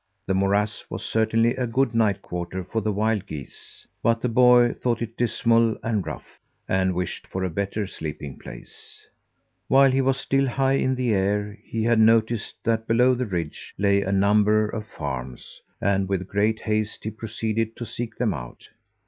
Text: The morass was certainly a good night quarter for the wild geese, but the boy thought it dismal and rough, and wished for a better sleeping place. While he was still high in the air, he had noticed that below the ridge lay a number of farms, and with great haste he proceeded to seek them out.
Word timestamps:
The 0.25 0.33
morass 0.33 0.83
was 0.89 1.05
certainly 1.05 1.55
a 1.55 1.67
good 1.67 1.93
night 1.93 2.23
quarter 2.23 2.63
for 2.63 2.81
the 2.81 2.91
wild 2.91 3.27
geese, 3.27 3.85
but 4.01 4.19
the 4.19 4.29
boy 4.29 4.73
thought 4.73 4.99
it 4.99 5.15
dismal 5.15 5.77
and 5.83 6.03
rough, 6.07 6.39
and 6.67 6.95
wished 6.95 7.27
for 7.27 7.43
a 7.43 7.51
better 7.51 7.85
sleeping 7.85 8.39
place. 8.39 9.05
While 9.67 9.91
he 9.91 10.01
was 10.01 10.17
still 10.17 10.47
high 10.47 10.77
in 10.77 10.95
the 10.95 11.13
air, 11.13 11.55
he 11.63 11.83
had 11.83 11.99
noticed 11.99 12.55
that 12.63 12.87
below 12.87 13.13
the 13.13 13.27
ridge 13.27 13.75
lay 13.77 14.01
a 14.01 14.11
number 14.11 14.67
of 14.67 14.87
farms, 14.87 15.61
and 15.79 16.09
with 16.09 16.27
great 16.27 16.61
haste 16.61 17.03
he 17.03 17.11
proceeded 17.11 17.75
to 17.75 17.85
seek 17.85 18.15
them 18.15 18.33
out. 18.33 18.69